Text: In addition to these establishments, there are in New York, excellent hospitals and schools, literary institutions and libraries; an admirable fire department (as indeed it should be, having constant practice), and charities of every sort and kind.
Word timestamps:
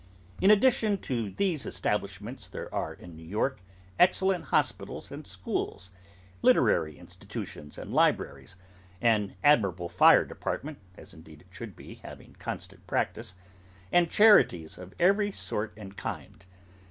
In 0.41 0.49
addition 0.49 0.97
to 1.01 1.29
these 1.29 1.63
establishments, 1.67 2.47
there 2.47 2.73
are 2.73 2.95
in 2.95 3.15
New 3.15 3.23
York, 3.23 3.61
excellent 3.99 4.45
hospitals 4.45 5.11
and 5.11 5.27
schools, 5.27 5.91
literary 6.41 6.97
institutions 6.97 7.77
and 7.77 7.93
libraries; 7.93 8.55
an 8.99 9.35
admirable 9.43 9.89
fire 9.89 10.25
department 10.25 10.79
(as 10.97 11.13
indeed 11.13 11.41
it 11.41 11.47
should 11.53 11.75
be, 11.75 11.93
having 12.03 12.33
constant 12.39 12.87
practice), 12.87 13.35
and 13.91 14.09
charities 14.09 14.79
of 14.79 14.95
every 14.99 15.31
sort 15.31 15.71
and 15.77 15.95
kind. 15.97 16.45